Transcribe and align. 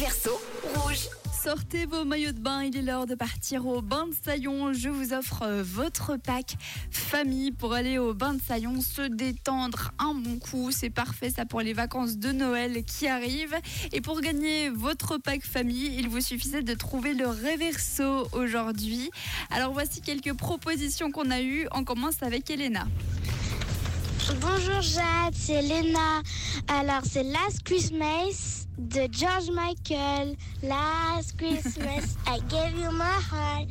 réverso 0.00 0.40
rouge. 0.76 1.10
Sortez 1.44 1.84
vos 1.84 2.06
maillots 2.06 2.32
de 2.32 2.40
bain, 2.40 2.62
il 2.62 2.74
est 2.74 2.80
l'heure 2.80 3.04
de 3.04 3.14
partir 3.14 3.66
au 3.66 3.82
bain 3.82 4.06
de 4.06 4.14
Saillon. 4.24 4.72
Je 4.72 4.88
vous 4.88 5.12
offre 5.12 5.42
euh, 5.42 5.62
votre 5.62 6.16
pack 6.16 6.56
famille 6.90 7.52
pour 7.52 7.74
aller 7.74 7.98
au 7.98 8.14
bain 8.14 8.32
de 8.32 8.40
Saillon, 8.40 8.80
se 8.80 9.02
détendre 9.02 9.92
un 9.98 10.14
bon 10.14 10.38
coup. 10.38 10.70
C'est 10.70 10.88
parfait 10.88 11.28
ça 11.28 11.44
pour 11.44 11.60
les 11.60 11.74
vacances 11.74 12.16
de 12.16 12.32
Noël 12.32 12.82
qui 12.84 13.08
arrivent. 13.08 13.56
Et 13.92 14.00
pour 14.00 14.22
gagner 14.22 14.70
votre 14.70 15.18
pack 15.18 15.42
famille, 15.42 15.94
il 15.98 16.08
vous 16.08 16.22
suffisait 16.22 16.62
de 16.62 16.74
trouver 16.74 17.12
le 17.12 17.26
réverso 17.26 18.26
aujourd'hui. 18.32 19.10
Alors 19.50 19.74
voici 19.74 20.00
quelques 20.00 20.32
propositions 20.32 21.10
qu'on 21.10 21.30
a 21.30 21.42
eues. 21.42 21.66
On 21.72 21.84
commence 21.84 22.22
avec 22.22 22.50
Elena. 22.50 22.86
Bonjour 24.38 24.80
Jade, 24.80 25.34
c'est 25.34 25.60
Lena. 25.62 26.22
Alors 26.68 27.02
c'est 27.04 27.24
Last 27.24 27.64
Christmas 27.64 28.66
de 28.78 29.08
George 29.10 29.50
Michael. 29.50 30.36
Last 30.62 31.36
Christmas, 31.36 32.16
I 32.26 32.38
gave 32.48 32.78
you 32.78 32.90
my 32.92 33.18
heart. 33.30 33.68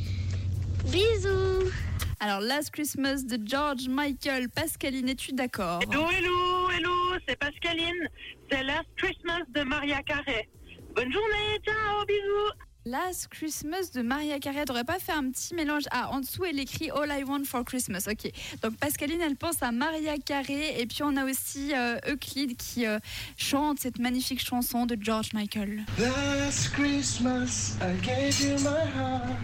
Bisous. 0.91 1.71
Alors 2.19 2.41
Last 2.41 2.71
Christmas 2.71 3.23
de 3.23 3.39
George 3.45 3.87
Michael. 3.87 4.49
Pascaline, 4.49 5.07
es-tu 5.07 5.31
d'accord? 5.31 5.79
Hello, 5.89 6.09
hello, 6.09 6.69
hello, 6.69 7.19
c'est 7.27 7.37
Pascaline. 7.39 8.09
C'est 8.51 8.63
Last 8.63 8.89
Christmas 8.97 9.43
de 9.55 9.63
Maria 9.63 10.01
Carré. 10.03 10.49
Bonne 10.93 11.11
journée, 11.11 11.59
ciao, 11.65 12.05
bisous. 12.05 12.68
Last 12.85 13.27
Christmas 13.29 13.91
de 13.93 14.01
Maria 14.01 14.39
Carey. 14.39 14.63
T'aurais 14.65 14.83
pas 14.85 14.99
fait 14.99 15.11
un 15.11 15.29
petit 15.29 15.53
mélange 15.53 15.83
Ah, 15.91 16.09
en 16.11 16.21
dessous, 16.21 16.45
elle 16.45 16.59
écrit 16.59 16.89
All 16.91 17.09
I 17.11 17.23
Want 17.23 17.43
for 17.43 17.63
Christmas. 17.65 18.05
Ok. 18.09 18.31
Donc 18.63 18.77
Pascaline, 18.77 19.21
elle 19.21 19.35
pense 19.35 19.61
à 19.61 19.71
Maria 19.71 20.17
Carey. 20.17 20.79
Et 20.79 20.85
puis 20.85 21.03
on 21.03 21.15
a 21.17 21.25
aussi 21.25 21.73
euh, 21.75 21.99
Euclide 22.09 22.55
qui 22.57 22.85
euh, 22.85 22.97
chante 23.37 23.79
cette 23.79 23.99
magnifique 23.99 24.39
chanson 24.43 24.85
de 24.85 24.97
George 24.99 25.33
Michael. 25.33 25.83
Last 25.99 26.71
Christmas, 26.73 27.75
I 27.81 27.93
gave 28.01 28.39
you 28.41 28.57
my 28.59 28.85
heart. 28.97 29.35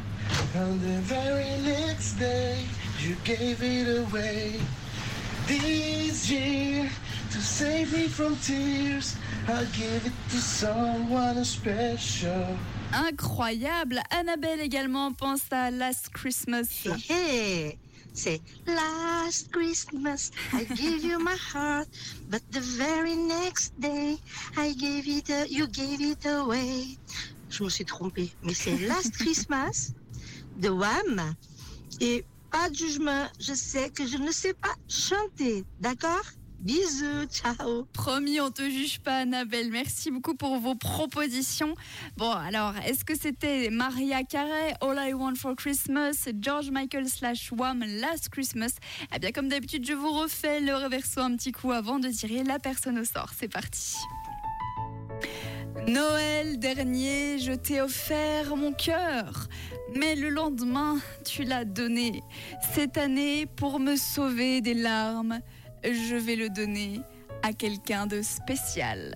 And 0.55 0.79
the 0.81 1.01
very 1.03 1.45
next 1.63 2.17
day, 2.17 2.55
you 3.03 3.15
gave 3.25 3.61
it 3.61 3.87
away. 4.07 4.59
This 5.47 6.31
year, 6.31 6.64
to 7.35 7.41
save 7.41 7.91
me 7.91 8.07
from 8.07 8.35
tears, 8.37 9.15
I'll 9.49 9.65
give 9.73 10.05
it 10.05 10.13
to 10.31 10.37
someone 10.37 11.43
special. 11.43 12.47
Incroyable. 12.93 13.99
Annabelle 14.09 14.61
également 14.61 15.11
pense 15.13 15.41
à 15.51 15.69
Last 15.69 16.09
Christmas. 16.13 16.63
Hey, 17.09 17.77
c'est 18.13 18.39
Last 18.65 19.51
Christmas, 19.51 20.31
I 20.53 20.63
gave 20.75 21.03
you 21.03 21.19
my 21.19 21.35
heart, 21.53 21.89
but 22.29 22.41
the 22.51 22.61
very 22.61 23.15
next 23.17 23.73
day, 23.79 24.15
I 24.55 24.73
gave 24.73 25.05
it, 25.05 25.29
a- 25.29 25.47
you 25.49 25.67
gave 25.67 25.99
it 25.99 26.25
away. 26.25 26.97
Je 27.49 27.63
me 27.65 27.69
suis 27.69 27.83
trompée, 27.85 28.31
mais 28.43 28.53
c'est 28.53 28.77
Last 28.87 29.11
Christmas 29.19 29.91
de 30.57 30.69
Wham. 30.69 31.35
Et 31.99 32.23
pas 32.49 32.69
de 32.69 32.75
jugement, 32.75 33.27
je 33.41 33.53
sais 33.53 33.89
que 33.89 34.07
je 34.07 34.15
ne 34.17 34.31
sais 34.31 34.53
pas 34.53 34.73
chanter, 34.87 35.65
d'accord? 35.81 36.23
Bisous, 36.65 37.27
ciao. 37.29 37.85
Promis, 37.93 38.41
on 38.41 38.49
te 38.49 38.63
juge 38.67 38.99
pas, 38.99 39.17
Annabelle. 39.17 39.69
Merci 39.69 40.09
beaucoup 40.09 40.33
pour 40.33 40.57
vos 40.57 40.73
propositions. 40.73 41.75
Bon, 42.17 42.31
alors, 42.31 42.73
est-ce 42.87 43.05
que 43.05 43.15
c'était 43.15 43.69
Maria 43.69 44.23
Carey, 44.23 44.73
All 44.81 44.97
I 44.97 45.13
Want 45.13 45.35
for 45.35 45.55
Christmas, 45.55 46.27
George 46.41 46.71
Michael 46.71 47.07
slash 47.07 47.51
Wham, 47.51 47.83
Last 48.01 48.29
Christmas? 48.29 48.71
Eh 49.15 49.19
bien, 49.19 49.31
comme 49.31 49.47
d'habitude, 49.47 49.85
je 49.85 49.93
vous 49.93 50.09
refais 50.09 50.59
le 50.59 50.73
reverso 50.73 51.21
un 51.21 51.35
petit 51.35 51.51
coup 51.51 51.71
avant 51.71 51.99
de 51.99 52.09
tirer 52.09 52.43
la 52.43 52.57
personne 52.57 52.97
au 52.97 53.05
sort. 53.05 53.29
C'est 53.37 53.47
parti. 53.47 53.97
Noël 55.87 56.57
dernier, 56.57 57.37
je 57.37 57.51
t'ai 57.51 57.79
offert 57.79 58.55
mon 58.55 58.73
cœur, 58.73 59.49
mais 59.95 60.15
le 60.15 60.29
lendemain, 60.29 60.97
tu 61.23 61.43
l'as 61.43 61.63
donné. 61.63 62.23
Cette 62.73 62.97
année, 62.97 63.45
pour 63.45 63.79
me 63.79 63.95
sauver 63.95 64.61
des 64.61 64.73
larmes, 64.73 65.41
je 65.93 66.15
vais 66.15 66.35
le 66.35 66.49
donner 66.49 67.01
à 67.43 67.53
quelqu'un 67.53 68.07
de 68.07 68.21
spécial. 68.21 69.13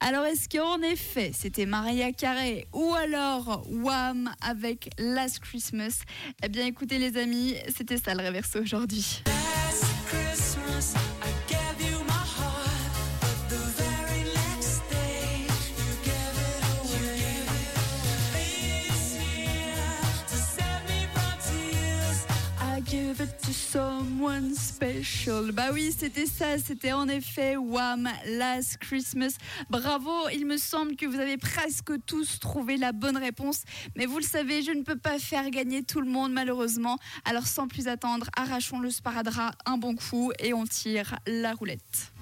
Alors, 0.00 0.24
est-ce 0.24 0.48
qu'en 0.48 0.80
effet, 0.82 1.32
c'était 1.34 1.66
Maria 1.66 2.12
Carey 2.12 2.66
ou 2.72 2.94
alors 2.94 3.64
Wham 3.70 4.30
avec 4.40 4.90
Last 4.98 5.40
Christmas? 5.40 6.02
Eh 6.42 6.48
bien, 6.48 6.66
écoutez, 6.66 6.98
les 6.98 7.16
amis, 7.16 7.56
c'était 7.74 7.96
ça 7.96 8.14
le 8.14 8.24
reverso 8.24 8.60
aujourd'hui. 8.60 9.22
To 23.26 23.52
someone 23.52 24.54
special. 24.54 25.52
Bah 25.52 25.70
oui, 25.72 25.94
c'était 25.96 26.26
ça, 26.26 26.58
c'était 26.58 26.92
en 26.92 27.08
effet 27.08 27.56
Wham, 27.56 28.08
Last 28.26 28.78
Christmas. 28.78 29.32
Bravo, 29.70 30.10
il 30.32 30.46
me 30.46 30.56
semble 30.56 30.96
que 30.96 31.06
vous 31.06 31.18
avez 31.18 31.36
presque 31.36 31.92
tous 32.06 32.38
trouvé 32.38 32.76
la 32.76 32.92
bonne 32.92 33.16
réponse. 33.16 33.62
Mais 33.96 34.06
vous 34.06 34.18
le 34.18 34.24
savez, 34.24 34.62
je 34.62 34.72
ne 34.72 34.82
peux 34.82 34.98
pas 34.98 35.18
faire 35.18 35.48
gagner 35.50 35.82
tout 35.82 36.00
le 36.00 36.08
monde 36.08 36.32
malheureusement. 36.32 36.98
Alors 37.24 37.46
sans 37.46 37.66
plus 37.66 37.88
attendre, 37.88 38.28
arrachons 38.36 38.80
le 38.80 38.90
sparadrap 38.90 39.54
un 39.64 39.78
bon 39.78 39.96
coup 39.96 40.32
et 40.38 40.52
on 40.52 40.66
tire 40.66 41.18
la 41.26 41.54
roulette. 41.54 42.13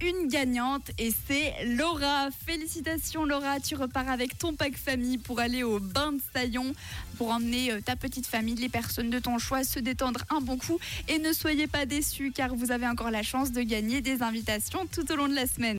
Une 0.00 0.28
gagnante 0.28 0.90
et 0.98 1.12
c'est 1.26 1.54
Laura. 1.64 2.28
Félicitations 2.46 3.24
Laura, 3.24 3.60
tu 3.60 3.74
repars 3.74 4.08
avec 4.08 4.38
ton 4.38 4.54
pack 4.54 4.76
famille 4.76 5.18
pour 5.18 5.40
aller 5.40 5.62
au 5.62 5.80
bain 5.80 6.12
de 6.12 6.20
Saillon, 6.32 6.74
pour 7.18 7.30
emmener 7.30 7.72
euh, 7.72 7.80
ta 7.80 7.96
petite 7.96 8.26
famille, 8.26 8.54
les 8.54 8.68
personnes 8.68 9.10
de 9.10 9.18
ton 9.18 9.38
choix, 9.38 9.64
se 9.64 9.78
détendre 9.78 10.20
un 10.30 10.40
bon 10.40 10.56
coup. 10.56 10.78
Et 11.08 11.18
ne 11.18 11.32
soyez 11.32 11.66
pas 11.66 11.86
déçus 11.86 12.32
car 12.32 12.54
vous 12.54 12.70
avez 12.70 12.86
encore 12.86 13.10
la 13.10 13.22
chance 13.22 13.52
de 13.52 13.62
gagner 13.62 14.00
des 14.00 14.22
invitations 14.22 14.86
tout 14.86 15.10
au 15.12 15.16
long 15.16 15.28
de 15.28 15.34
la 15.34 15.46
semaine. 15.46 15.74